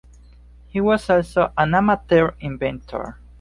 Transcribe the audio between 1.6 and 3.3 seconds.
amateur inventor.